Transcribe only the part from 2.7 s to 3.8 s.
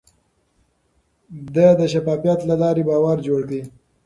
باور جوړ کړ.